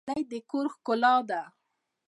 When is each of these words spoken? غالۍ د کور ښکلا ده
غالۍ 0.05 0.21
د 0.31 0.33
کور 0.49 0.65
ښکلا 0.73 1.15
ده 1.29 1.41